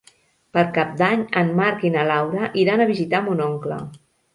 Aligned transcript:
Per 0.57 0.63
Cap 0.77 0.95
d'Any 1.01 1.21
en 1.43 1.53
Marc 1.61 1.87
i 1.91 1.95
na 1.99 2.09
Laura 2.15 2.51
iran 2.67 2.87
a 2.89 2.93
visitar 2.97 3.25
mon 3.31 3.51
oncle. 3.55 3.85